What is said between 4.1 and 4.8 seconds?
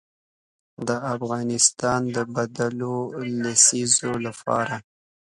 لپاره.